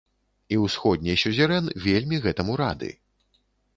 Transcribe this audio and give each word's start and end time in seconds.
І 0.55 0.57
ўсходні 0.61 1.13
сюзерэн 1.23 1.69
вельмі 1.85 2.21
гэтаму 2.27 2.59
рады. 2.65 2.91